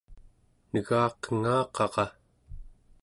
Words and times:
negaqengaqaqa 0.71 2.05